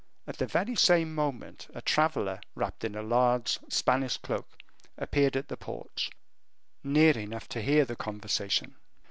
[0.25, 4.49] At the very same moment, a traveler, wrapped in a large Spanish cloak,
[4.97, 6.09] appeared at the porch,
[6.83, 8.77] near enough to hear the conversation.